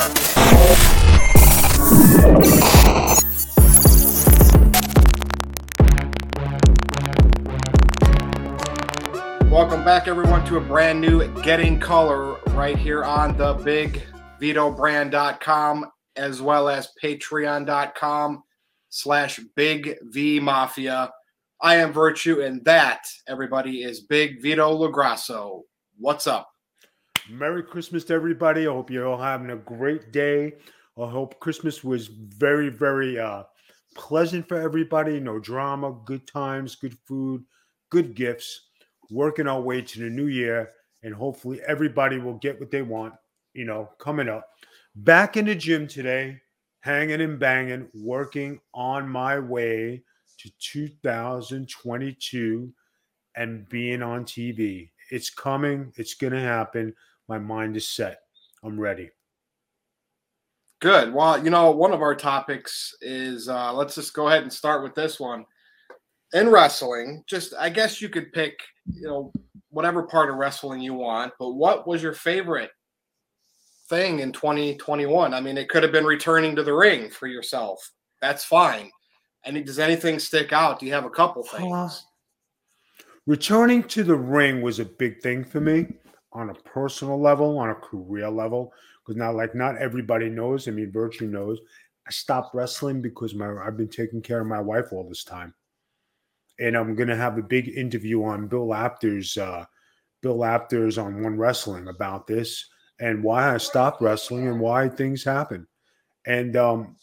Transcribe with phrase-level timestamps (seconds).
[0.00, 0.14] Welcome
[9.84, 14.00] back, everyone, to a brand new Getting Color right here on the big
[14.40, 18.42] vitobrand.com as well as patreon.com
[18.88, 21.10] slash big V Mafia.
[21.60, 25.60] I am Virtue, and that, everybody, is Big Vito LoGrasso.
[25.98, 26.50] What's up?
[27.30, 28.66] Merry Christmas to everybody.
[28.66, 30.54] I hope you're all having a great day.
[31.00, 33.44] I hope Christmas was very, very uh,
[33.94, 35.20] pleasant for everybody.
[35.20, 37.44] No drama, good times, good food,
[37.90, 38.62] good gifts.
[39.10, 40.72] Working our way to the new year,
[41.02, 43.14] and hopefully everybody will get what they want,
[43.54, 44.48] you know, coming up.
[44.94, 46.40] Back in the gym today,
[46.80, 50.02] hanging and banging, working on my way
[50.38, 52.72] to 2022
[53.36, 54.90] and being on TV.
[55.10, 56.94] It's coming, it's going to happen.
[57.30, 58.22] My mind is set.
[58.64, 59.08] I'm ready.
[60.80, 61.14] Good.
[61.14, 64.82] Well, you know, one of our topics is uh, let's just go ahead and start
[64.82, 65.44] with this one.
[66.32, 68.58] In wrestling, just I guess you could pick,
[68.92, 69.32] you know,
[69.68, 72.72] whatever part of wrestling you want, but what was your favorite
[73.88, 75.32] thing in 2021?
[75.32, 77.92] I mean, it could have been returning to the ring for yourself.
[78.20, 78.90] That's fine.
[79.44, 80.80] And does anything stick out?
[80.80, 81.72] Do you have a couple things?
[81.72, 81.90] Uh,
[83.28, 85.86] returning to the ring was a big thing for me
[86.32, 88.72] on a personal level, on a career level,
[89.04, 90.68] because now, like, not everybody knows.
[90.68, 91.58] I mean, Virtue knows.
[92.06, 95.54] I stopped wrestling because my I've been taking care of my wife all this time,
[96.58, 99.64] and I'm gonna have a big interview on Bill Apter's uh,
[100.22, 102.68] Bill Apter's on One Wrestling about this
[103.00, 105.66] and why I stopped wrestling and why things happen.
[106.26, 106.96] And um,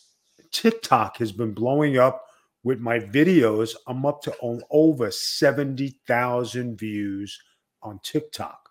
[0.52, 2.24] TikTok has been blowing up
[2.64, 3.76] with my videos.
[3.88, 4.36] I'm up to
[4.70, 7.42] over 70,000 views
[7.82, 8.67] on TikTok.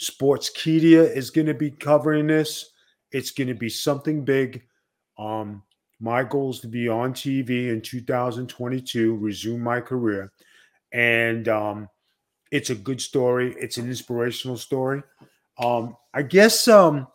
[0.00, 2.70] Sportskeeda is going to be covering this.
[3.12, 4.62] It's going to be something big.
[5.18, 5.62] Um,
[6.00, 10.32] my goal is to be on TV in 2022, resume my career.
[10.92, 11.88] And um,
[12.50, 13.54] it's a good story.
[13.58, 15.02] It's an inspirational story.
[15.58, 17.06] Um, I guess um,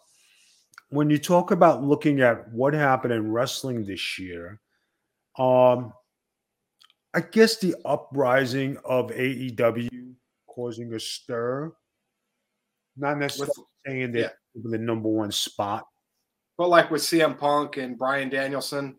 [0.90, 4.62] when you talk about looking at what happened in wrestling this year,
[5.40, 5.92] um,
[7.16, 10.14] I guess the uprising of AEW
[10.48, 11.74] causing a stir
[12.98, 14.62] not necessarily with, saying that yeah.
[14.64, 15.86] the number one spot.
[16.58, 18.96] But like with CM Punk and Bryan Danielson.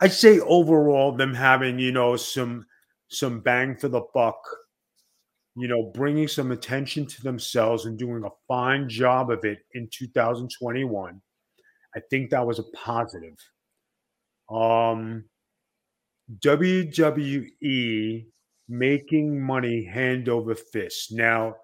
[0.00, 2.66] I'd say overall them having, you know, some
[3.10, 4.38] some bang for the buck,
[5.56, 9.88] you know, bringing some attention to themselves and doing a fine job of it in
[9.92, 11.20] 2021.
[11.96, 13.36] I think that was a positive.
[14.50, 15.24] Um
[16.44, 18.26] WWE
[18.68, 21.12] making money hand over fist.
[21.12, 21.54] Now,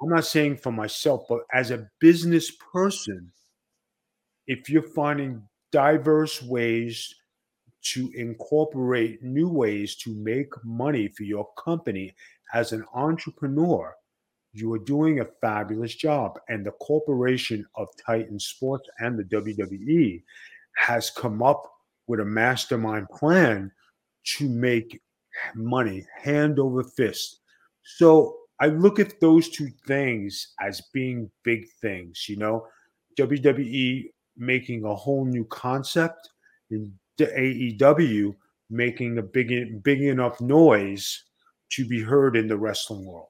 [0.00, 3.32] I'm not saying for myself, but as a business person,
[4.46, 5.42] if you're finding
[5.72, 7.14] diverse ways
[7.82, 12.14] to incorporate new ways to make money for your company
[12.54, 13.94] as an entrepreneur,
[14.52, 16.38] you are doing a fabulous job.
[16.48, 20.22] And the corporation of Titan Sports and the WWE
[20.76, 21.62] has come up
[22.06, 23.70] with a mastermind plan
[24.36, 25.00] to make
[25.54, 27.40] money hand over fist.
[27.82, 32.66] So I look at those two things as being big things, you know,
[33.18, 36.28] WWE making a whole new concept
[36.70, 38.34] and AEW
[38.70, 41.24] making a big big enough noise
[41.70, 43.28] to be heard in the wrestling world.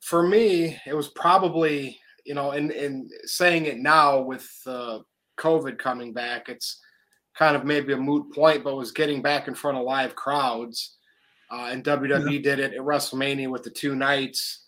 [0.00, 5.00] For me, it was probably, you know, in in saying it now with uh,
[5.38, 6.80] COVID coming back, it's
[7.38, 10.96] kind of maybe a moot point, but was getting back in front of live crowds
[11.50, 12.40] uh, and WWE yeah.
[12.40, 14.66] did it at WrestleMania with the two nights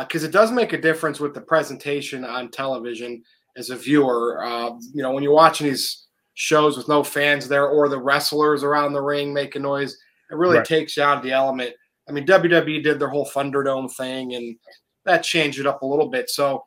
[0.00, 3.22] because uh, it does make a difference with the presentation on television
[3.56, 4.42] as a viewer.
[4.44, 8.62] Uh, you know, when you're watching these shows with no fans there or the wrestlers
[8.62, 9.96] around the ring making noise,
[10.30, 10.66] it really right.
[10.66, 11.74] takes you out of the element.
[12.08, 14.56] I mean, WWE did their whole Thunderdome thing, and
[15.04, 16.30] that changed it up a little bit.
[16.30, 16.64] So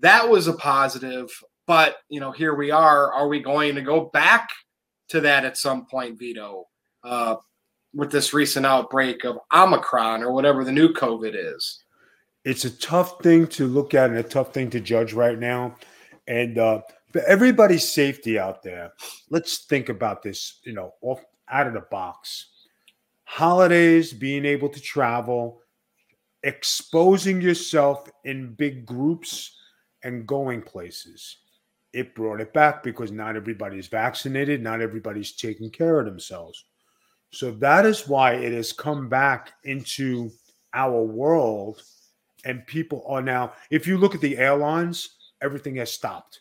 [0.00, 1.30] that was a positive.
[1.66, 3.12] But you know, here we are.
[3.12, 4.48] Are we going to go back
[5.08, 6.66] to that at some point, Vito?
[7.02, 7.36] Uh,
[7.96, 11.82] with this recent outbreak of Omicron or whatever the new COVID is?
[12.44, 15.74] It's a tough thing to look at and a tough thing to judge right now.
[16.28, 16.82] And uh,
[17.12, 18.92] for everybody's safety out there,
[19.30, 22.46] let's think about this, you know, off out of the box.
[23.24, 25.60] Holidays, being able to travel,
[26.44, 29.56] exposing yourself in big groups
[30.04, 31.38] and going places.
[31.92, 36.64] It brought it back because not everybody's vaccinated, not everybody's taking care of themselves.
[37.32, 40.30] So that is why it has come back into
[40.72, 41.82] our world.
[42.44, 46.40] And people are now, if you look at the airlines, everything has stopped.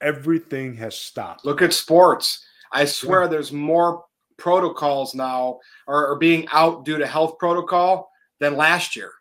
[0.00, 1.44] everything has stopped.
[1.44, 2.44] Look at sports.
[2.72, 4.04] I swear there's more
[4.38, 9.12] protocols now are, are being out due to health protocol than last year.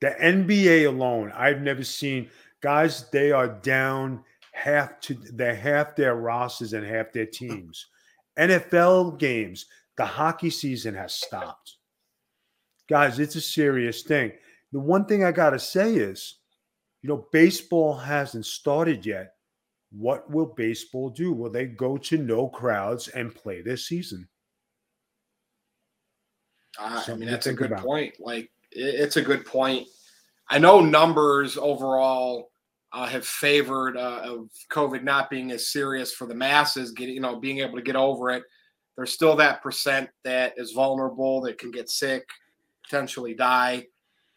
[0.00, 2.30] The NBA alone, I've never seen
[2.62, 3.10] guys.
[3.10, 4.22] They are down
[4.52, 7.86] half to they half their rosters and half their teams.
[8.38, 9.66] NFL games,
[9.96, 11.76] the hockey season has stopped.
[12.88, 14.32] Guys, it's a serious thing.
[14.72, 16.36] The one thing I gotta say is,
[17.02, 19.34] you know, baseball hasn't started yet.
[19.90, 21.32] What will baseball do?
[21.32, 24.28] Will they go to no crowds and play this season?
[26.78, 27.84] Uh, I mean, that's a good about.
[27.84, 28.14] point.
[28.20, 29.86] Like, it's a good point.
[30.48, 32.50] I know numbers overall
[32.96, 37.20] uh, have favored uh, of COVID not being as serious for the masses, getting you
[37.20, 38.42] know being able to get over it.
[38.96, 42.26] There's still that percent that is vulnerable, that can get sick,
[42.84, 43.84] potentially die.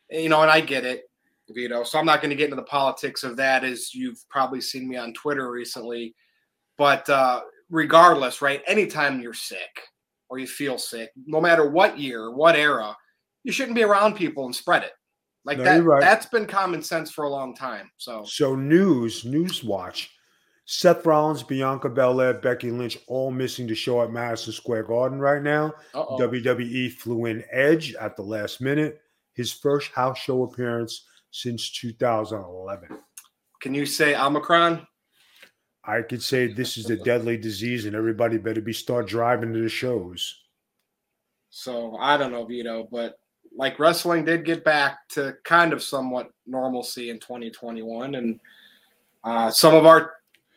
[0.10, 1.04] You know, and I get it,
[1.50, 1.84] Vito.
[1.86, 4.90] So I'm not going to get into the politics of that, as you've probably seen
[4.90, 6.14] me on Twitter recently.
[6.78, 8.62] But uh, regardless, right?
[8.68, 9.84] Anytime you're sick
[10.28, 12.94] or you feel sick, no matter what year, what era,
[13.46, 14.92] you shouldn't be around people and spread it.
[15.46, 16.02] Like no, that, right.
[16.02, 17.90] that's been common sense for a long time.
[17.98, 20.12] So, so news, news watch.
[20.66, 25.42] Seth Rollins, Bianca Belair, Becky Lynch, all missing to show at Madison Square Garden right
[25.42, 25.74] now.
[25.96, 26.20] Uh-oh.
[26.20, 29.02] WWE flew in Edge at the last minute.
[29.34, 33.00] His first house show appearance since 2011.
[33.62, 34.86] Can you say Omicron?
[35.84, 39.62] I could say this is a deadly disease, and everybody better be start driving to
[39.62, 40.36] the shows.
[41.50, 43.16] So I don't know, Vito, but
[43.56, 48.40] like wrestling did get back to kind of somewhat normalcy in 2021 and
[49.24, 50.14] uh, some of our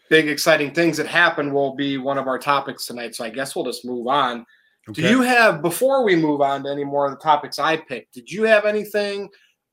[0.09, 3.55] big exciting things that happened will be one of our topics tonight so i guess
[3.56, 4.44] we'll just move on.
[4.89, 5.03] Okay.
[5.03, 8.15] do you have before we move on to any more of the topics i picked
[8.15, 9.29] did you have anything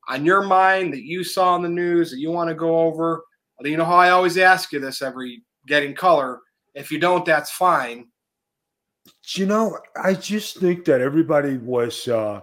[0.07, 3.24] on your mind that you saw in the news that you want to go over?
[3.62, 6.39] You know how i always ask you this every getting color
[6.74, 8.07] if you don't that's fine.
[9.36, 12.42] You know i just think that everybody was uh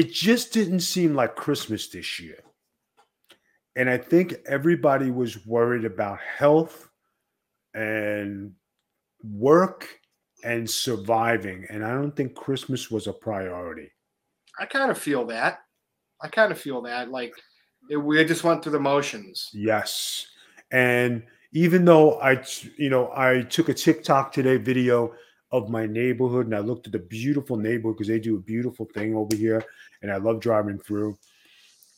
[0.00, 2.38] it just didn't seem like Christmas this year.
[3.76, 6.88] And I think everybody was worried about health
[7.74, 8.54] and
[9.22, 9.86] work
[10.42, 11.66] and surviving.
[11.68, 13.90] And I don't think Christmas was a priority.
[14.58, 15.58] I kind of feel that.
[16.22, 17.10] I kind of feel that.
[17.10, 17.34] Like
[17.90, 19.50] it, we just went through the motions.
[19.52, 20.26] Yes.
[20.72, 22.42] And even though I,
[22.78, 25.12] you know, I took a TikTok today video
[25.52, 28.86] of my neighborhood and I looked at the beautiful neighborhood because they do a beautiful
[28.94, 29.64] thing over here
[30.02, 31.18] and I love driving through.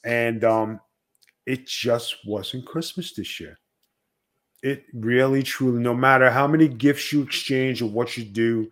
[0.04, 0.80] And um,
[1.46, 3.58] it just wasn't Christmas this year.
[4.62, 8.70] It really, truly, no matter how many gifts you exchange or what you do,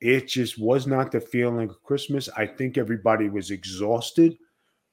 [0.00, 2.28] it just was not the feeling of Christmas.
[2.36, 4.38] I think everybody was exhausted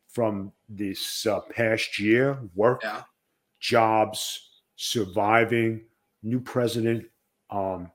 [0.10, 3.04] from this uh, past year work, yeah.
[3.60, 5.86] jobs, surviving,
[6.24, 7.06] new president.
[7.50, 7.90] Um,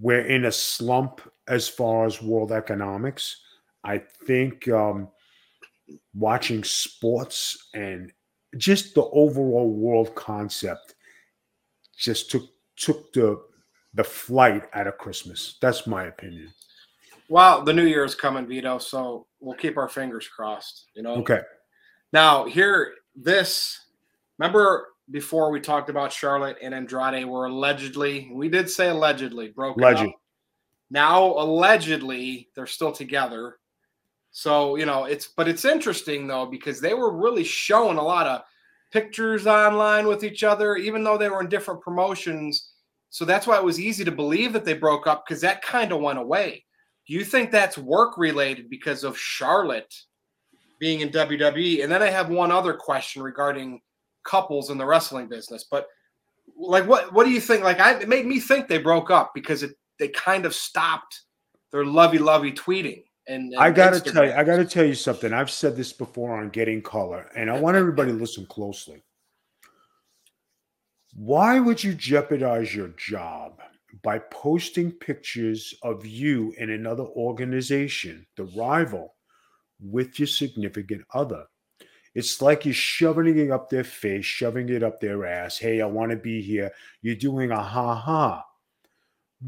[0.00, 3.40] we're in a slump as far as world economics.
[3.84, 5.08] I think um,
[6.14, 8.12] watching sports and
[8.56, 10.94] just the overall world concept
[11.96, 12.44] just took
[12.76, 13.42] took the
[13.94, 15.56] the flight out of Christmas.
[15.60, 16.52] That's my opinion.
[17.28, 20.86] Well, the new year is coming, Vito, so we'll keep our fingers crossed.
[20.94, 21.14] You know.
[21.16, 21.40] Okay.
[22.12, 23.80] Now here, this.
[24.38, 29.84] Remember before we talked about Charlotte and Andrade were allegedly, we did say allegedly broken
[29.84, 30.14] up.
[30.90, 33.58] Now allegedly they're still together.
[34.30, 38.26] So, you know, it's but it's interesting though because they were really showing a lot
[38.26, 38.42] of
[38.92, 42.72] pictures online with each other even though they were in different promotions.
[43.10, 45.92] So that's why it was easy to believe that they broke up because that kind
[45.92, 46.64] of went away.
[47.06, 49.94] Do you think that's work related because of Charlotte
[50.78, 51.82] being in WWE?
[51.82, 53.80] And then I have one other question regarding
[54.28, 55.64] couples in the wrestling business.
[55.70, 55.88] But
[56.56, 57.64] like, what what do you think?
[57.64, 61.22] Like, I, it made me think they broke up because it they kind of stopped
[61.72, 63.04] their lovey lovey tweeting.
[63.26, 65.32] And, and I got to tell you, I got to tell you something.
[65.32, 69.02] I've said this before on Getting Color, and I want everybody to listen closely.
[71.14, 73.60] Why would you jeopardize your job
[74.02, 79.14] by posting pictures of you in another organization, the rival,
[79.80, 81.44] with your significant other?
[82.18, 85.56] It's like you're shoving it up their face, shoving it up their ass.
[85.56, 86.72] Hey, I want to be here.
[87.00, 88.44] You're doing a ha ha.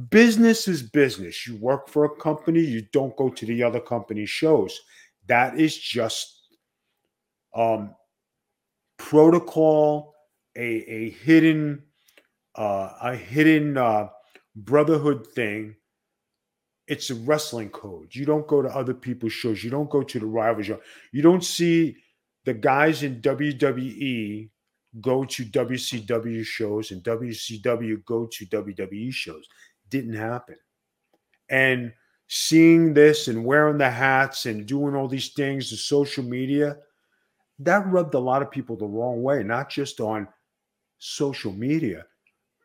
[0.09, 1.49] Business is business.
[1.49, 4.83] You work for a company, you don't go to the other company shows.
[5.27, 6.43] That is just
[7.57, 7.93] um,
[8.99, 10.15] protocol,
[10.55, 11.83] a, a hidden
[12.55, 14.11] uh, a hidden uh,
[14.55, 15.75] brotherhood thing.
[16.87, 18.15] It's a wrestling code.
[18.15, 19.65] You don't go to other people's shows.
[19.65, 20.81] You don't go to the rival show.
[21.11, 21.97] You don't see
[22.45, 24.49] the guys in WWE
[25.01, 29.47] go to WCW shows and WCW go to WWE shows.
[29.89, 30.57] Didn't happen.
[31.49, 31.93] And
[32.29, 36.79] seeing this and wearing the hats and doing all these things, the social media,
[37.59, 40.27] that rubbed a lot of people the wrong way, not just on
[40.99, 42.07] social media,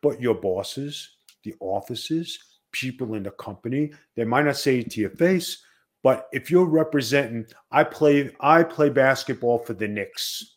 [0.02, 2.38] but your bosses, the offices,
[2.72, 3.92] people in the company.
[4.14, 5.62] They might not say it to your face,
[6.06, 10.54] but if you're representing, I play, I play basketball for the Knicks.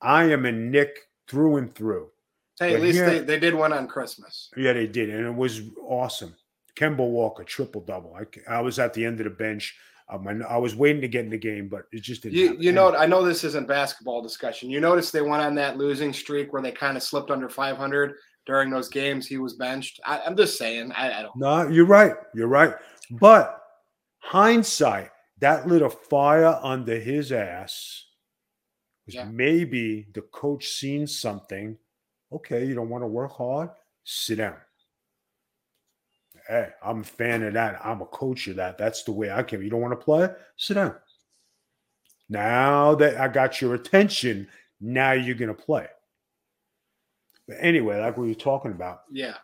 [0.00, 2.10] I am a Knick through and through.
[2.60, 4.50] Hey, But at least here- they, they did one on Christmas.
[4.56, 6.32] Yeah, they did, and it was awesome.
[6.76, 8.14] Kemba Walker triple double.
[8.14, 9.76] I, I was at the end of the bench.
[10.08, 12.36] Um, I, I was waiting to get in the game, but it just didn't.
[12.36, 14.70] You you know I know this isn't basketball discussion.
[14.70, 18.14] You notice they went on that losing streak where they kind of slipped under 500
[18.46, 19.26] during those games.
[19.26, 19.98] He was benched.
[20.06, 20.92] I, I'm just saying.
[20.92, 21.34] I, I don't.
[21.36, 22.14] No, you're right.
[22.32, 22.76] You're right.
[23.10, 23.60] But
[24.28, 28.04] hindsight, that lit a fire under his ass.
[29.06, 29.24] Yeah.
[29.24, 31.78] Maybe the coach seen something.
[32.30, 33.70] Okay, you don't want to work hard?
[34.04, 34.56] Sit down.
[36.46, 37.80] Hey, I'm a fan of that.
[37.84, 38.76] I'm a coach of that.
[38.76, 39.62] That's the way I can.
[39.62, 40.28] You don't want to play?
[40.56, 40.94] Sit down.
[42.28, 44.48] Now that I got your attention,
[44.80, 45.86] now you're going to play.
[47.46, 49.36] But anyway, like we were talking about, Yeah.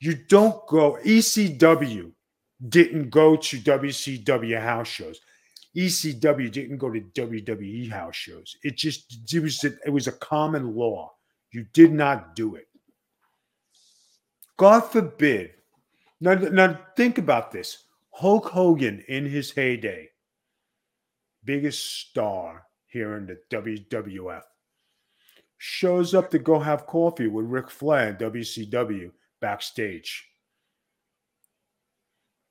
[0.00, 2.12] you don't go ECW
[2.66, 5.20] didn't go to WCW house shows.
[5.76, 8.56] ECW didn't go to WWE house shows.
[8.64, 11.12] It just it was it was a common law.
[11.52, 12.68] You did not do it.
[14.56, 15.52] God forbid.
[16.20, 17.84] Now, now think about this.
[18.10, 20.08] Hulk Hogan in his heyday,
[21.44, 24.42] biggest star here in the WWF,
[25.58, 30.26] shows up to go have coffee with Ric Flair in WCW backstage.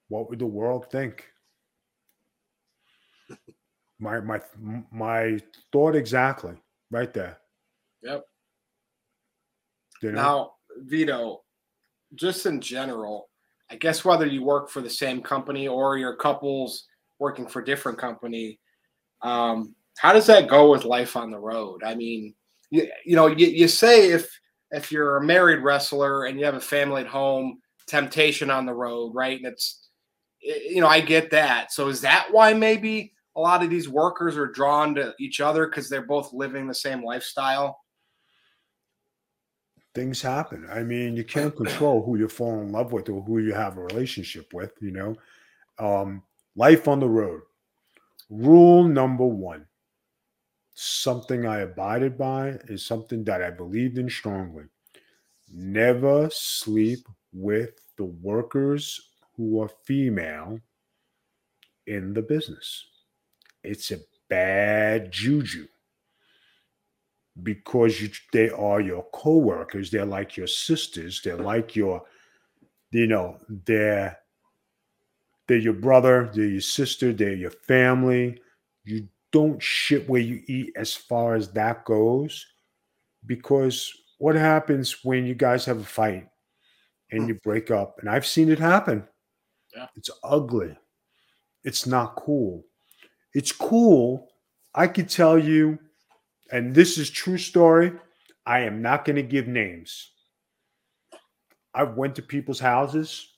[0.10, 1.26] What would the world think?
[4.00, 4.40] My my
[4.92, 5.40] my
[5.72, 6.54] thought exactly
[6.92, 7.40] right there.
[8.04, 8.24] Yep.
[10.02, 10.16] You know?
[10.16, 10.52] Now,
[10.86, 11.44] Vito,
[12.16, 13.30] just in general,
[13.70, 16.86] I guess whether you work for the same company or your couples
[17.20, 18.60] working for different company,
[19.24, 21.84] um, how does that go with life on the road?
[21.84, 22.36] I mean,
[22.70, 24.30] you, you know, you, you say if
[24.72, 28.74] if you're a married wrestler and you have a family at home, temptation on the
[28.74, 29.38] road, right?
[29.38, 29.87] And it's
[30.42, 31.72] you know, I get that.
[31.72, 35.68] So is that why maybe a lot of these workers are drawn to each other
[35.68, 37.80] because they're both living the same lifestyle?
[39.98, 40.68] things happen.
[40.72, 43.78] I mean, you can't control who you fall in love with or who you have
[43.78, 45.16] a relationship with, you know.
[45.80, 46.24] Um,
[46.56, 47.42] life on the road.
[48.30, 49.66] Rule number one
[50.80, 54.66] something I abided by is something that I believed in strongly.
[55.52, 57.00] Never sleep
[57.34, 59.07] with the workers
[59.38, 60.60] who are female
[61.86, 62.86] in the business.
[63.64, 65.68] It's a bad juju
[67.44, 72.02] because you, they are your co-workers they're like your sisters they're like your
[72.92, 74.18] you know they're
[75.48, 78.42] they're your brother they're your sister they're your family.
[78.84, 82.46] You don't shit where you eat as far as that goes
[83.26, 86.28] because what happens when you guys have a fight
[87.12, 87.98] and you break up?
[88.00, 89.08] And i've seen it happen
[89.78, 89.88] Yeah.
[89.96, 90.76] it's ugly
[91.64, 92.66] it's not cool
[93.34, 94.30] it's cool
[94.76, 95.80] i could tell you
[96.52, 97.94] and this is true story.
[98.46, 100.12] I am not going to give names.
[101.74, 103.30] I went to people's houses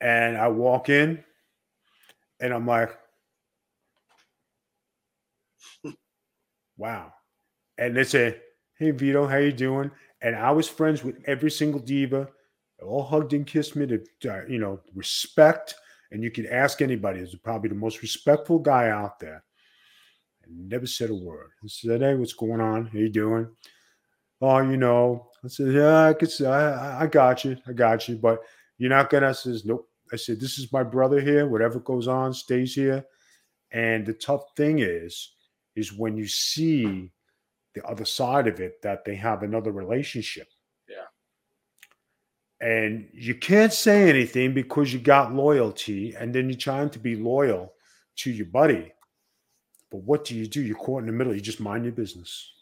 [0.00, 1.24] and I walk in
[2.40, 2.98] and I'm like,
[6.76, 7.12] wow.
[7.78, 8.40] And they say,
[8.78, 9.90] hey Vito, how you doing?
[10.20, 12.28] And I was friends with every single diva.
[12.82, 14.02] All hugged and kissed me to,
[14.48, 15.74] you know, respect.
[16.10, 17.20] And you could ask anybody.
[17.20, 19.44] He's probably the most respectful guy out there
[20.48, 21.50] never said a word.
[21.62, 22.86] I said, "Hey, what's going on?
[22.86, 23.48] How you doing?"
[24.40, 26.30] Oh, you know, I said, "Yeah, I could.
[26.30, 27.56] Say, I, I got you.
[27.66, 28.40] I got you." But
[28.78, 29.28] you're not gonna.
[29.28, 31.48] I says, "Nope." I said, "This is my brother here.
[31.48, 33.04] Whatever goes on stays here."
[33.72, 35.34] And the tough thing is,
[35.76, 37.12] is when you see
[37.74, 40.48] the other side of it that they have another relationship.
[42.60, 42.68] Yeah.
[42.68, 47.16] And you can't say anything because you got loyalty, and then you're trying to be
[47.16, 47.72] loyal
[48.16, 48.92] to your buddy.
[49.90, 50.60] But what do you do?
[50.60, 51.34] You're caught in the middle.
[51.34, 52.52] You just mind your business.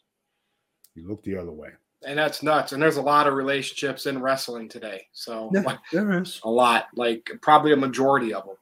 [0.95, 1.71] You look the other way.
[2.07, 2.73] And that's nuts.
[2.73, 5.07] And there's a lot of relationships in wrestling today.
[5.13, 6.41] So like, there is.
[6.45, 8.57] a lot, like probably a majority of them.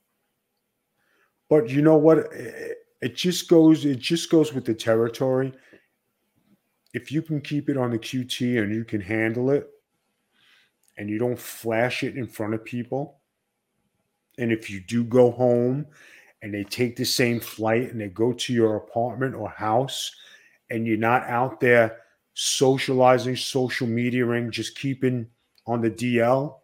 [1.51, 2.19] But you know what?
[2.19, 3.85] It, it just goes.
[3.85, 5.53] It just goes with the territory.
[6.95, 9.69] If you can keep it on the QT and you can handle it,
[10.97, 13.19] and you don't flash it in front of people,
[14.39, 15.87] and if you do go home
[16.43, 20.15] and they take the same flight and they go to your apartment or house
[20.71, 21.99] and you're not out there
[22.35, 25.27] socializing, social mediaing, just keeping
[25.67, 26.57] on the DL,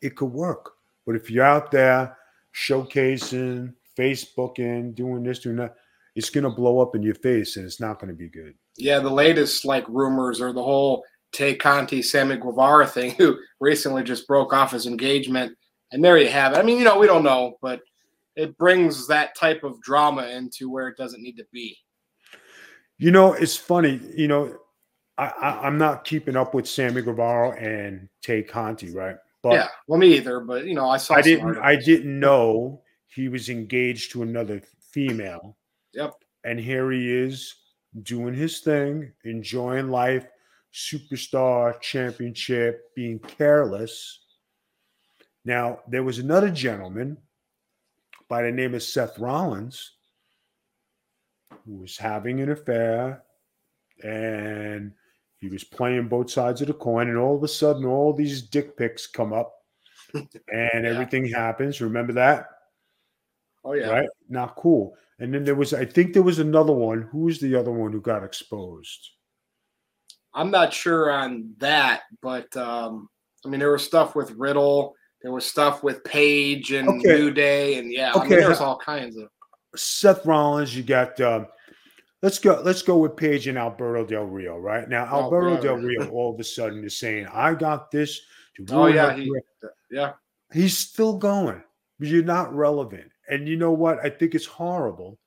[0.00, 0.74] it could work.
[1.04, 2.16] But if you're out there
[2.54, 5.74] showcasing, Facebooking, doing this, doing that,
[6.14, 8.54] it's going to blow up in your face and it's not going to be good.
[8.76, 11.04] Yeah, the latest like rumors or the whole
[11.36, 15.56] Tay Conti, Sammy Guevara thing, who recently just broke off his engagement.
[15.92, 16.58] And there you have it.
[16.58, 17.82] I mean, you know, we don't know, but
[18.36, 21.76] it brings that type of drama into where it doesn't need to be.
[22.98, 24.00] You know, it's funny.
[24.16, 24.56] You know,
[25.18, 29.16] I, am not keeping up with Sammy Guevara and Tay Conti, right?
[29.42, 30.40] But yeah, well, me either.
[30.40, 31.14] But you know, I saw.
[31.14, 31.58] I didn't.
[31.58, 35.56] I didn't know he was engaged to another female.
[35.92, 36.14] Yep.
[36.44, 37.54] And here he is
[38.02, 40.26] doing his thing, enjoying life,
[40.76, 44.20] superstar championship, being careless.
[45.44, 47.16] Now there was another gentleman
[48.28, 49.92] by the name of Seth Rollins
[51.64, 53.22] who was having an affair
[54.04, 54.92] and
[55.38, 58.42] he was playing both sides of the coin, and all of a sudden, all these
[58.42, 59.54] dick pics come up,
[60.14, 60.80] and yeah.
[60.82, 61.80] everything happens.
[61.80, 62.48] Remember that?
[63.64, 63.88] Oh yeah.
[63.88, 64.08] Right?
[64.28, 64.94] Not cool.
[65.18, 67.02] And then there was, I think there was another one.
[67.12, 69.10] Who was the other one who got exposed?
[70.36, 73.08] I'm not sure on that, but um,
[73.44, 74.94] I mean, there was stuff with Riddle.
[75.22, 77.16] There was stuff with Paige and okay.
[77.16, 78.20] New Day, and yeah, okay.
[78.20, 79.30] I mean, there was all kinds of.
[79.74, 81.46] Seth Rollins, you got um,
[82.22, 85.08] let's go let's go with Paige and Alberto Del Rio right now.
[85.10, 85.60] Oh, Alberto yeah.
[85.60, 88.20] Del Rio all of a sudden is saying, "I got this."
[88.70, 89.32] oh yeah, he,
[89.90, 90.12] yeah.
[90.52, 91.62] He's still going,
[91.98, 93.10] but you're not relevant.
[93.28, 94.04] And you know what?
[94.04, 95.18] I think it's horrible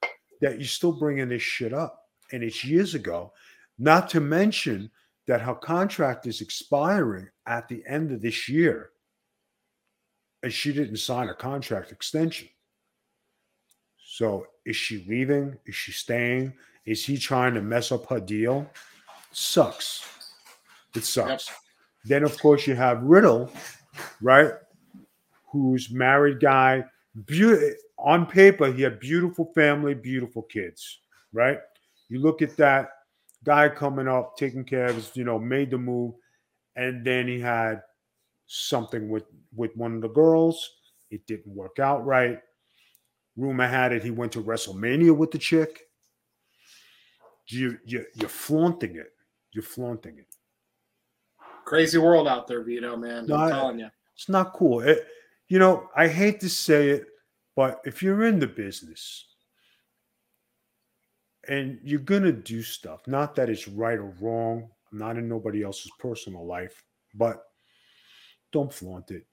[0.42, 3.34] that you're still bringing this shit up, and it's years ago.
[3.78, 4.92] Not to mention
[5.30, 8.90] that her contract is expiring at the end of this year,
[10.42, 12.50] and she didn't sign a contract extension.
[14.04, 15.56] So is she leaving?
[15.68, 16.54] Is she staying?
[16.84, 18.68] Is he trying to mess up her deal?
[19.32, 20.04] Sucks.
[20.96, 21.48] It sucks.
[21.48, 21.58] Yep.
[22.06, 23.52] Then, of course, you have Riddle,
[24.24, 24.54] right?
[25.52, 26.86] Who's married guy.
[27.28, 31.02] Be- on paper, he had beautiful family, beautiful kids,
[31.34, 31.60] right?
[32.08, 32.90] You look at that
[33.44, 36.14] guy coming up, taking care of his, you know, made the move,
[36.76, 37.82] and then he had
[38.48, 39.26] something with
[39.56, 40.70] with one of the girls.
[41.12, 42.40] It didn't work out right.
[43.36, 45.90] Rumor had it he went to WrestleMania with the chick
[47.52, 49.12] you, you you're flaunting it.
[49.52, 50.28] You're flaunting it.
[51.66, 52.96] Crazy world out there, Vito.
[52.96, 54.82] Man, I'm telling you, it's not cool.
[54.82, 55.06] It,
[55.48, 57.06] you know, I hate to say it,
[57.56, 59.26] but if you're in the business
[61.50, 64.70] and you're gonna do stuff, not that it's right or wrong.
[64.92, 66.84] I'm not in nobody else's personal life,
[67.14, 67.44] but
[68.52, 69.26] don't flaunt it.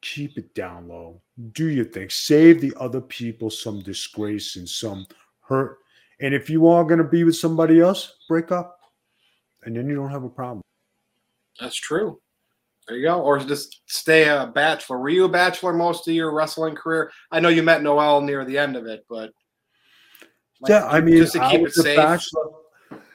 [0.00, 1.22] Keep it down low.
[1.52, 2.10] Do your thing.
[2.10, 5.06] Save the other people some disgrace and some
[5.40, 5.78] hurt
[6.22, 8.78] and if you are to be with somebody else, break up,
[9.64, 10.62] and then you don't have a problem.
[11.60, 12.20] That's true.
[12.86, 13.20] There you go.
[13.20, 14.98] Or just stay a bachelor.
[14.98, 17.10] Were you a bachelor most of your wrestling career?
[17.32, 19.32] I know you met Noel near the end of it, but
[20.62, 21.96] like, yeah, I mean, just to keep it safe.
[21.96, 22.50] Bachelor.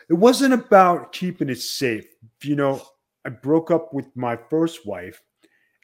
[0.09, 2.05] It wasn't about keeping it safe.
[2.43, 2.81] You know,
[3.25, 5.21] I broke up with my first wife,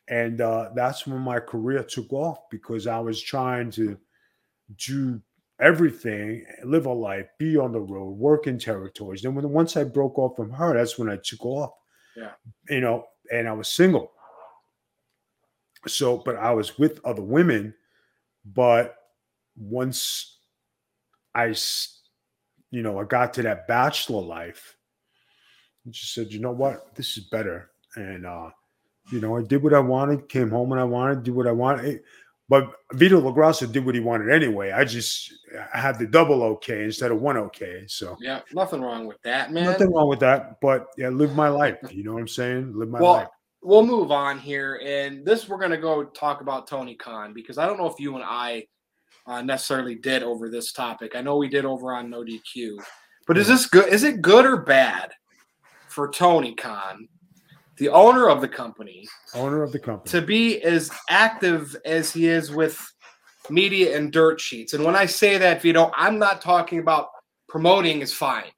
[0.08, 3.98] and uh, that's when my career took off because I was trying to
[4.78, 5.22] do
[5.60, 9.22] everything, live a life, be on the road, work in territories.
[9.22, 11.72] Then when once I broke off from her, that's when I took off.
[12.16, 12.32] Yeah.
[12.70, 14.12] You know, and I was single.
[15.88, 17.74] So, but I was with other women,
[18.46, 18.96] but
[19.56, 20.40] once
[21.36, 21.54] I,
[22.72, 24.76] you know, I got to that bachelor life,
[25.86, 27.72] I just said, you know what, this is better.
[27.96, 28.50] And uh,
[29.12, 31.52] you know, I did what I wanted, came home when I wanted, did what I
[31.52, 32.02] wanted.
[32.50, 34.72] But Vito LoGrasso did what he wanted anyway.
[34.72, 35.34] I just
[35.72, 37.86] had the double okay instead of one okay.
[37.88, 39.66] So yeah, nothing wrong with that, man.
[39.66, 40.60] Nothing wrong with that.
[40.62, 41.78] But yeah, live my life.
[41.90, 42.74] You know what I'm saying?
[42.76, 43.28] Live my well, life.
[43.62, 47.66] We'll move on here, and this we're gonna go talk about Tony Khan because I
[47.66, 48.68] don't know if you and I
[49.26, 51.16] uh, necessarily did over this topic.
[51.16, 52.78] I know we did over on No DQ,
[53.28, 53.92] but is this good?
[53.92, 55.12] Is it good or bad
[55.88, 57.08] for Tony Khan
[57.78, 62.28] the owner of the company, owner of the company, to be as active as he
[62.28, 62.80] is with
[63.50, 64.74] media and dirt sheets.
[64.74, 67.10] And when I say that, Vito, I'm not talking about
[67.50, 68.52] promoting is fine,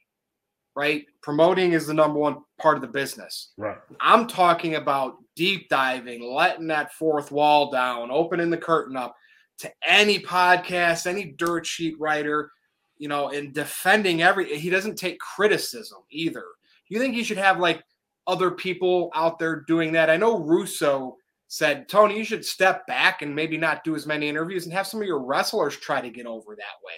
[0.75, 1.05] right?
[1.21, 3.53] Promoting is the number one part of the business.
[3.57, 3.77] Right.
[3.99, 9.15] I'm talking about deep diving, letting that fourth wall down, opening the curtain up
[9.59, 12.51] to any podcast, any dirt sheet writer,
[12.97, 14.57] you know, and defending every.
[14.57, 16.45] He doesn't take criticism either.
[16.87, 17.83] You think he should have like
[18.27, 20.09] other people out there doing that.
[20.09, 24.27] I know Russo said, Tony, you should step back and maybe not do as many
[24.27, 26.93] interviews and have some of your wrestlers try to get over that way.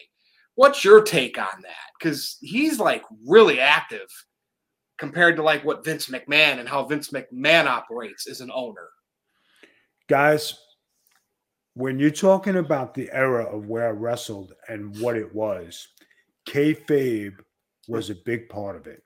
[0.56, 1.92] What's your take on that?
[2.00, 4.08] Because he's like really active
[4.98, 8.90] compared to like what Vince McMahon and how Vince McMahon operates as an owner.
[10.10, 10.58] Guys,
[11.78, 15.88] when you're talking about the era of where I wrestled and what it was,
[16.48, 17.36] kayfabe
[17.88, 19.04] was a big part of it.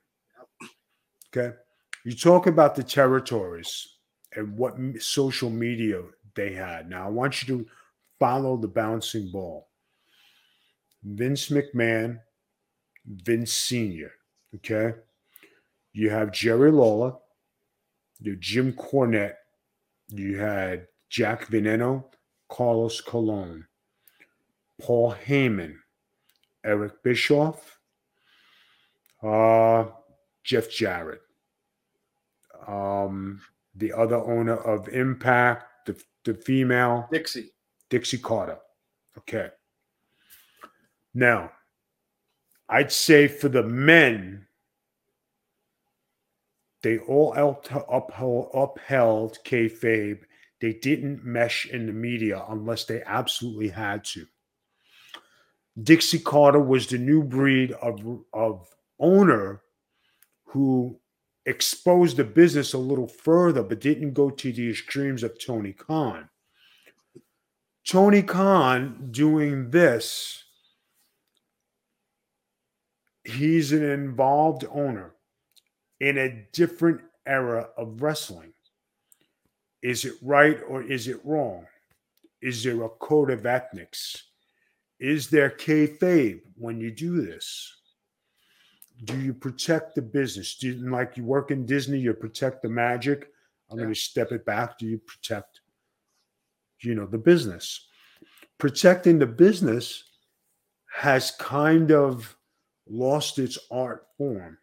[1.28, 1.54] Okay,
[2.06, 3.86] you talk about the territories
[4.34, 6.00] and what social media
[6.34, 6.88] they had.
[6.88, 7.66] Now, I want you to
[8.18, 9.68] follow the bouncing ball.
[11.04, 12.20] Vince McMahon,
[13.06, 14.12] Vince Sr.,
[14.56, 14.94] okay?
[15.92, 17.14] You have Jerry Lawler,
[18.20, 19.34] you have Jim Cornette,
[20.08, 22.04] you had Jack Veneno,
[22.52, 23.66] Carlos Colon,
[24.78, 25.74] Paul Heyman,
[26.62, 27.78] Eric Bischoff,
[29.22, 29.86] uh,
[30.44, 31.22] Jeff Jarrett,
[32.68, 33.40] um,
[33.74, 37.52] the other owner of Impact, the, the female Dixie.
[37.88, 38.58] Dixie Carter.
[39.16, 39.48] Okay.
[41.14, 41.52] Now,
[42.68, 44.46] I'd say for the men,
[46.82, 50.20] they all upheld, upheld kayfabe.
[50.62, 54.26] They didn't mesh in the media unless they absolutely had to.
[55.82, 58.00] Dixie Carter was the new breed of,
[58.32, 58.68] of
[59.00, 59.62] owner
[60.44, 61.00] who
[61.44, 66.28] exposed the business a little further, but didn't go to the extremes of Tony Khan.
[67.84, 70.44] Tony Khan doing this,
[73.24, 75.16] he's an involved owner
[75.98, 78.51] in a different era of wrestling.
[79.82, 81.66] Is it right or is it wrong?
[82.40, 84.30] Is there a code of ethics?
[85.00, 87.74] Is there kayfabe when you do this?
[89.04, 90.56] Do you protect the business?
[90.56, 93.28] Do you, like you work in Disney, you protect the magic?
[93.70, 93.84] I'm yeah.
[93.84, 94.78] going to step it back.
[94.78, 95.60] Do you protect,
[96.80, 97.88] you know, the business?
[98.58, 100.04] Protecting the business
[100.94, 102.36] has kind of
[102.86, 104.58] lost its art form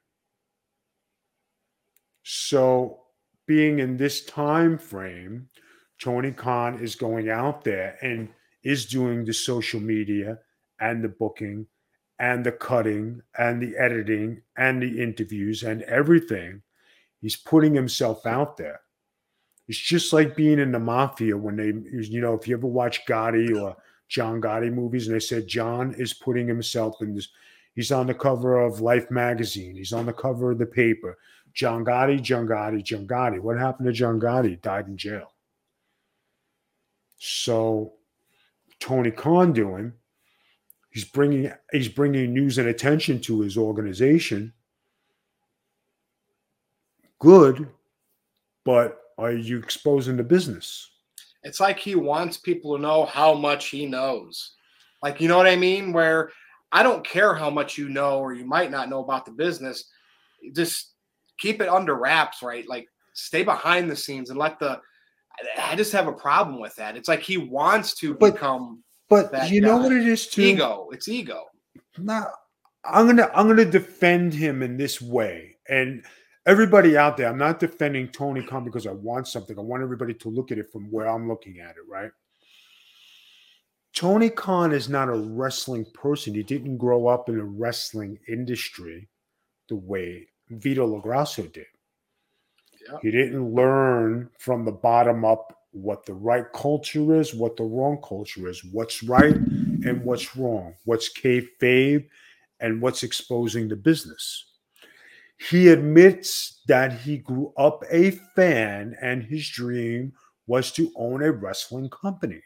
[2.32, 3.00] so,
[3.50, 5.50] being in this time frame,
[6.00, 8.30] Tony Khan is going out there and
[8.64, 10.38] is doing the social media
[10.80, 11.66] and the booking
[12.20, 16.62] and the cutting and the editing and the interviews and everything.
[17.22, 18.82] He's putting himself out there.
[19.68, 21.74] It's just like being in the mafia when they,
[22.08, 23.76] you know, if you ever watch Gotti or
[24.10, 27.30] John Gotti movies and they said John is putting himself in this,
[27.74, 31.18] he's on the cover of Life magazine, he's on the cover of the paper,
[31.60, 33.38] John Gotti, John Gotti, John Gotti.
[33.38, 34.62] What happened to John Gotti?
[34.62, 35.34] Died in jail.
[37.18, 37.96] So
[38.80, 39.92] Tony Khan doing,
[40.90, 44.54] he's bringing he's bringing news and attention to his organization.
[47.20, 47.68] Good,
[48.64, 50.90] but are you exposing the business?
[51.44, 54.52] It's like he wants people to know how much he knows.
[55.04, 55.92] Like, you know what I mean?
[55.92, 56.32] Where
[56.72, 59.84] I don't care how much you know or you might not know about the business.
[60.56, 60.94] Just
[61.40, 62.68] keep it under wraps, right?
[62.68, 64.80] Like stay behind the scenes and let the.
[65.58, 66.98] I just have a problem with that.
[66.98, 68.84] It's like he wants to but, become.
[69.10, 69.68] But you guy.
[69.68, 70.42] know what it is too.
[70.42, 70.90] Ego.
[70.92, 71.46] It's ego.
[71.98, 72.28] Now,
[72.84, 76.04] I'm gonna I'm gonna defend him in this way, and
[76.46, 77.28] everybody out there.
[77.28, 79.58] I'm not defending Tony Khan because I want something.
[79.58, 81.90] I want everybody to look at it from where I'm looking at it.
[81.90, 82.12] Right.
[83.96, 86.36] Tony Khan is not a wrestling person.
[86.36, 89.10] He didn't grow up in a wrestling industry
[89.68, 91.66] the way Vito LoGrasso did.
[92.88, 92.98] Yeah.
[93.02, 98.00] He didn't learn from the bottom up what the right culture is, what the wrong
[98.02, 102.08] culture is, what's right and what's wrong, what's kayfabe
[102.60, 104.46] and what's exposing the business.
[105.38, 110.14] He admits that he grew up a fan and his dream
[110.48, 112.42] was to own a wrestling company.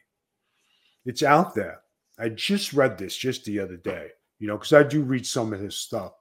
[1.05, 1.81] It's out there.
[2.19, 5.53] I just read this just the other day, you know, because I do read some
[5.53, 6.13] of his stuff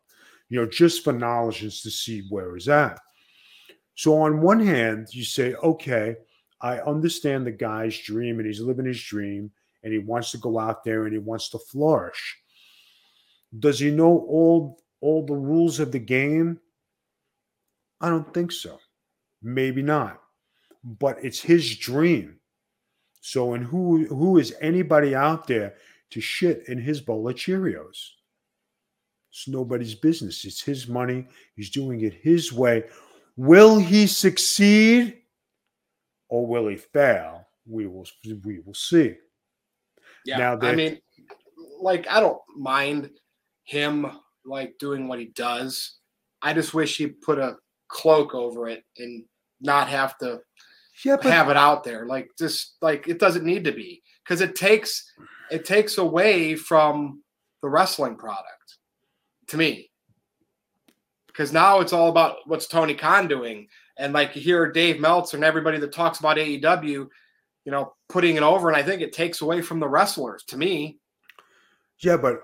[0.52, 3.00] you know, just for knowledge to see where he's at.
[3.94, 6.16] So on one hand, you say, okay,
[6.60, 9.50] I understand the guy's dream and he's living his dream
[9.82, 12.36] and he wants to go out there and he wants to flourish.
[13.58, 16.60] Does he know all all the rules of the game?
[18.02, 18.78] I don't think so.
[19.42, 20.20] Maybe not.
[20.84, 22.40] But it's his dream.
[23.22, 25.76] So and who who is anybody out there
[26.10, 27.96] to shit in his bowl of Cheerios?
[29.32, 30.44] It's nobody's business.
[30.44, 31.26] It's his money.
[31.56, 32.84] He's doing it his way.
[33.36, 35.16] Will he succeed
[36.28, 37.46] or will he fail?
[37.66, 38.06] We will
[38.44, 39.14] we will see.
[40.26, 40.98] Yeah, now that, I mean,
[41.80, 43.10] like I don't mind
[43.64, 44.06] him
[44.44, 45.96] like doing what he does.
[46.42, 47.56] I just wish he put a
[47.88, 49.24] cloak over it and
[49.62, 50.40] not have to
[51.06, 52.04] yeah, but, have it out there.
[52.04, 55.10] Like just like it doesn't need to be because it takes
[55.50, 57.22] it takes away from
[57.62, 58.62] the wrestling product
[59.52, 59.88] to me.
[61.28, 63.66] because now it's all about what's Tony Khan doing.
[63.98, 66.84] And like you hear Dave Meltzer and everybody that talks about AEW,
[67.64, 70.58] you know, putting it over, and I think it takes away from the wrestlers to
[70.58, 70.98] me.
[72.00, 72.42] Yeah, but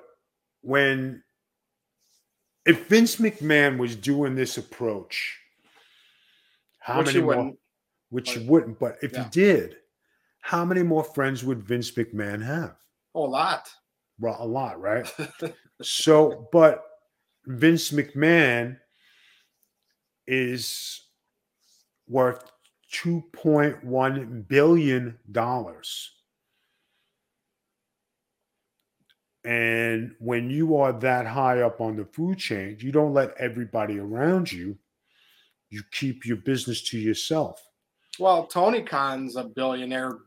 [0.63, 1.23] when
[2.65, 5.39] if Vince McMahon was doing this approach,
[6.79, 7.29] how Which many more?
[7.29, 7.59] wouldn't.
[8.11, 9.25] Which but- wouldn't, but if Yeah.
[9.25, 9.77] he did,
[10.41, 12.77] how many more friends would Vince McMahon have?
[13.15, 13.69] Oh, a lot.
[14.19, 15.07] Well, a lot, right?
[15.83, 16.85] so, but
[17.49, 18.79] Vince McMahon
[20.27, 21.01] is
[22.07, 22.45] worth
[22.91, 26.13] two point one billion dollars.
[29.45, 33.99] And when you are that high up on the food chain, you don't let everybody
[33.99, 34.77] around you.
[35.71, 37.67] You keep your business to yourself.
[38.19, 40.19] Well, Tony Khan's a billionaire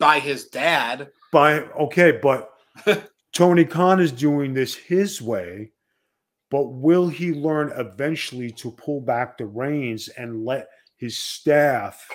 [0.00, 1.08] by his dad.
[1.30, 2.50] By okay, but
[3.32, 5.70] Tony Khan is doing this his way,
[6.50, 12.06] but will he learn eventually to pull back the reins and let his staff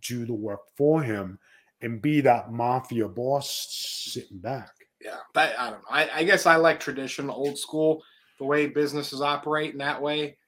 [0.00, 1.38] do the work for him
[1.82, 3.66] and be that mafia boss
[4.10, 4.70] sitting back?
[5.00, 5.88] Yeah, that, I don't know.
[5.90, 8.02] I, I guess I like tradition, old school,
[8.38, 10.38] the way businesses operate in that way.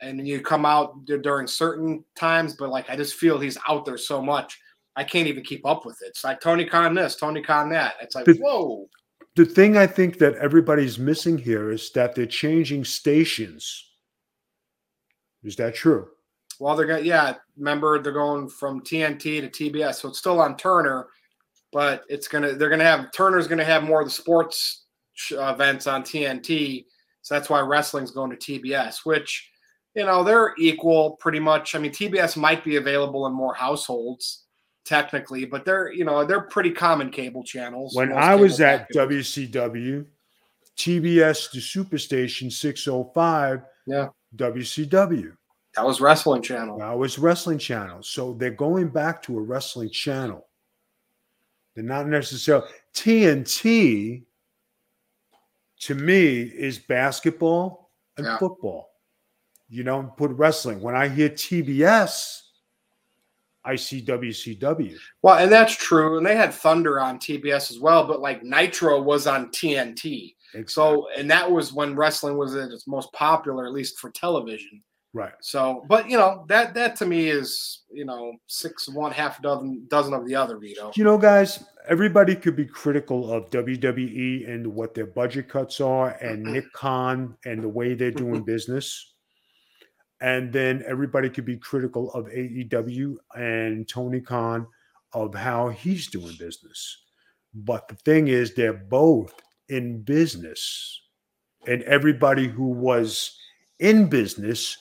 [0.00, 3.98] And you come out during certain times, but like I just feel he's out there
[3.98, 4.58] so much,
[4.96, 6.08] I can't even keep up with it.
[6.08, 7.94] It's like Tony Khan this, Tony Khan that.
[8.02, 8.88] It's like But- whoa.
[9.36, 13.86] The thing I think that everybody's missing here is that they're changing stations.
[15.42, 16.08] Is that true?
[16.58, 19.96] Well, they're going yeah, remember they're going from TNT to TBS.
[19.96, 21.06] So it's still on Turner,
[21.72, 24.84] but it's to, they're to have, Turner's to have more of the sports
[25.30, 26.84] events on TNT.
[27.22, 29.50] So that's why wrestling's going to TBS, which,
[29.94, 31.74] you know, they're equal pretty much.
[31.74, 34.44] I mean, TBS might be available in more households
[34.84, 37.94] technically, but they're, you know, they're pretty common cable channels.
[37.94, 39.36] When I was at packages.
[39.48, 40.06] WCW,
[40.76, 44.08] TBS the Superstation 605, Yeah.
[44.36, 45.36] WCW.
[45.76, 46.78] that was wrestling channel.
[46.78, 48.02] Now was wrestling channel.
[48.02, 50.46] So they're going back to a wrestling channel.
[51.74, 54.24] They're not necessarily TNT
[55.80, 58.38] to me is basketball and Yeah.
[58.38, 58.90] football.
[59.68, 60.80] You don't put wrestling.
[60.80, 62.49] When I hear TBS,
[63.64, 64.96] I see WCW.
[65.22, 66.16] Well, and that's true.
[66.16, 70.34] And they had Thunder on TBS as well, but like Nitro was on TNT.
[70.66, 74.82] So, and that was when wrestling was at its most popular, at least for television.
[75.12, 75.32] right.
[75.40, 79.86] So, but you know, that that to me is you know six one, half dozen
[79.88, 80.58] dozen of the other.
[80.58, 80.90] Vito.
[80.96, 86.10] You know, guys, everybody could be critical of WWE and what their budget cuts are,
[86.20, 89.14] and Nick Khan and the way they're doing business.
[90.20, 94.66] And then everybody could be critical of AEW and Tony Khan
[95.12, 96.98] of how he's doing business.
[97.54, 99.32] But the thing is, they're both
[99.68, 101.00] in business.
[101.66, 103.36] And everybody who was
[103.78, 104.76] in business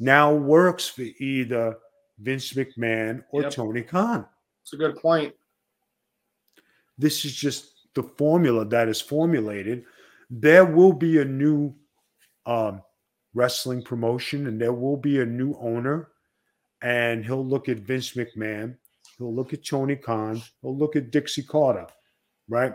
[0.00, 1.76] now works for either
[2.18, 3.52] Vince McMahon or Yep.
[3.52, 4.26] Tony Khan
[4.62, 5.34] It's a good point.
[6.98, 9.84] this is just the formula that is formulated.
[10.30, 11.74] There will be a new
[12.46, 12.82] um,
[13.34, 16.08] wrestling promotion and there will be a new owner.
[16.82, 18.76] And he'll look at Vince McMahon,
[19.16, 21.86] he'll look at Tony Khan, he'll look at Dixie Carter,
[22.48, 22.74] right?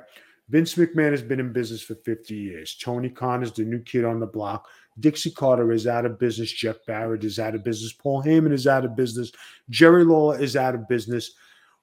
[0.50, 2.78] Vince McMahon has been in business for 50 years.
[2.82, 4.65] Tony Khan is the new kid on the block.
[5.00, 6.52] Dixie Carter is out of business.
[6.52, 7.91] Jeff Jarrett is out of business.
[7.91, 9.32] Paul Heyman is out of business.
[9.70, 11.32] Jerry Lawler is out of business.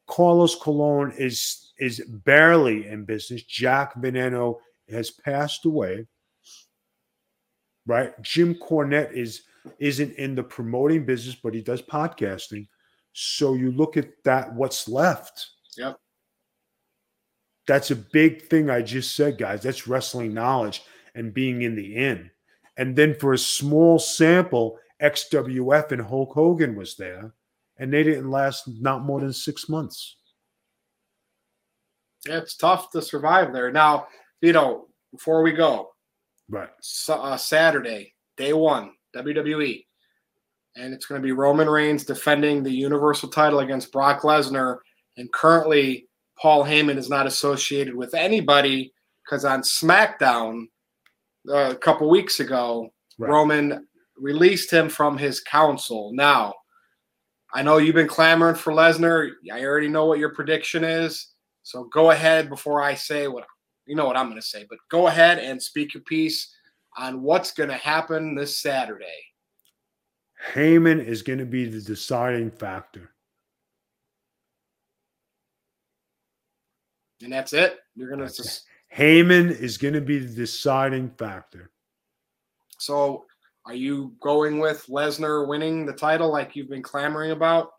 [0.07, 3.43] Carlos Colon is is barely in business.
[3.43, 4.59] Jack Veneno
[4.91, 6.07] has passed away.
[7.87, 8.13] Right?
[8.23, 9.43] Jim Cornette is
[9.79, 12.69] isn't in the promoting business, but he does podcasting.
[13.13, 15.51] So you look at that, what's left.
[15.77, 15.97] Yep.
[17.67, 19.63] That's a big thing I just said, guys.
[19.63, 20.83] That's wrestling knowledge
[21.15, 22.31] and being in the in.
[22.77, 27.33] And then for a small sample, XWF and Hulk Hogan was there,
[27.79, 30.17] and they didn't last not more than six months.
[32.27, 33.71] Yeah, it's tough to survive there.
[33.71, 34.09] Now,
[34.41, 35.94] you know, before we go,
[36.49, 36.69] Right.
[36.81, 39.85] Sa- uh, Saturday, day one, WWE.
[40.77, 44.79] And it's going to be Roman Reigns defending the Universal title against Brock Lesnar.
[45.17, 48.93] And currently, Paul Heyman is not associated with anybody
[49.25, 50.65] because on SmackDown
[51.49, 53.31] uh, a couple weeks ago, Right.
[53.31, 56.11] Roman released him from his council.
[56.15, 56.55] Now,
[57.53, 59.31] I know you've been clamoring for Lesnar.
[59.53, 61.29] I already know what your prediction is.
[61.63, 63.45] So go ahead before I say what
[63.87, 66.55] you know what I'm going to say, but go ahead and speak your piece
[66.97, 69.05] on what's going to happen this Saturday.
[70.53, 73.11] Heyman is going to be the deciding factor.
[77.23, 77.79] And that's it.
[77.95, 81.71] You're going to That's Heyman is going to be the deciding factor.
[82.79, 83.25] so
[83.67, 87.71] Are you going with Lesnar winning the title like you've been clamoring about?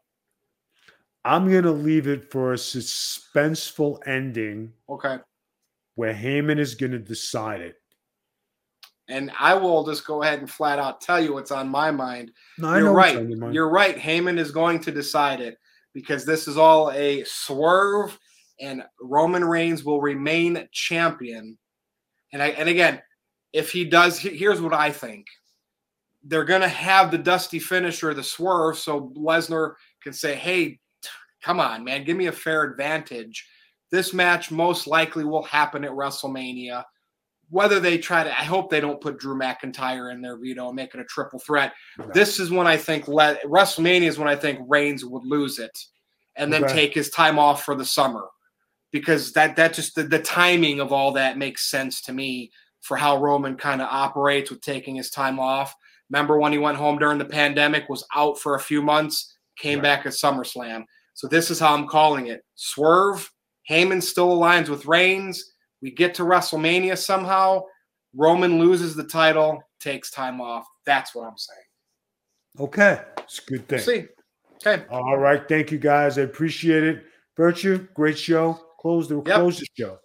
[1.26, 4.74] I'm gonna leave it for a suspenseful ending.
[4.88, 5.18] Okay.
[5.96, 7.76] Where Heyman is gonna decide it.
[9.08, 12.32] And I will just go ahead and flat out tell you what's on my mind.
[12.58, 13.28] No, You're right.
[13.52, 13.96] You're right.
[13.96, 15.58] Heyman is going to decide it
[15.94, 18.18] because this is all a swerve,
[18.60, 21.58] and Roman Reigns will remain champion.
[22.34, 23.02] And I and again,
[23.54, 25.28] if he does, here's what I think.
[26.24, 30.80] They're gonna have the dusty finish or the swerve, so Lesnar can say, "Hey,
[31.42, 33.48] come on, man, give me a fair advantage."
[33.92, 36.84] This match most likely will happen at WrestleMania
[37.50, 40.76] whether they try to, I hope they don't put Drew McIntyre in there, Vito, and
[40.76, 41.74] make it a triple threat.
[41.98, 42.08] No.
[42.14, 45.78] This is when I think let, WrestleMania is when I think Reigns would lose it,
[46.36, 46.74] and then okay.
[46.74, 48.26] take his time off for the summer,
[48.92, 52.98] because that that just the, the timing of all that makes sense to me for
[52.98, 55.74] how Roman kind of operates with taking his time off.
[56.10, 59.80] Remember when he went home during the pandemic, was out for a few months, came
[59.80, 59.84] right.
[59.84, 60.84] back at SummerSlam.
[61.14, 63.32] So this is how I'm calling it: Swerve.
[63.70, 67.64] Heyman still aligns with Reigns we get to WrestleMania somehow.
[68.16, 70.66] Roman loses the title, takes time off.
[70.86, 71.60] That's what I'm saying.
[72.60, 73.02] Okay.
[73.20, 73.80] It's a good thing.
[73.80, 74.06] see.
[74.56, 74.84] Okay.
[74.90, 75.48] All right.
[75.48, 76.18] Thank you guys.
[76.18, 77.04] I appreciate it.
[77.38, 78.60] Virtue, great show.
[78.80, 79.36] Close the yep.
[79.36, 80.00] close the show.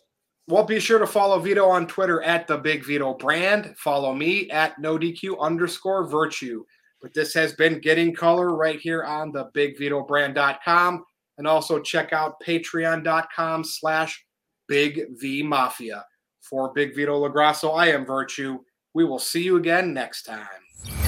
[0.48, 3.74] Well, be sure to follow Vito on Twitter at the Big Vito Brand.
[3.78, 6.62] Follow me at no DQ underscore virtue.
[7.00, 11.04] But this has been Getting Color right here on the BigVitoBrand.com.
[11.40, 14.22] And also check out patreon.com slash
[14.68, 16.04] Big V Mafia.
[16.42, 18.58] For Big Vito LoGrasso, I am Virtue.
[18.92, 20.99] We will see you again next time.